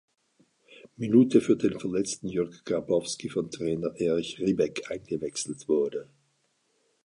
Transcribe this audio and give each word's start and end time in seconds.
Minute 0.97 1.41
für 1.41 1.55
den 1.55 1.79
verletzten 1.79 2.27
Jürgen 2.27 2.59
Grabowski 2.65 3.29
von 3.29 3.51
Trainer 3.51 3.93
Erich 3.99 4.39
Ribbeck 4.39 4.89
eingewechselt 4.89 5.67
wurde. 5.69 6.09